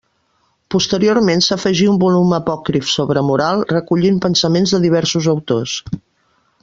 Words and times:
Posteriorment 0.75 1.43
s'afegí 1.47 1.85
un 1.91 1.99
volum 2.03 2.33
apòcrif 2.37 2.89
sobre 2.93 3.23
moral, 3.29 3.61
recollint 3.75 4.19
pensament 4.25 4.67
de 4.73 4.81
diversos 4.87 5.29
autors. 5.37 5.77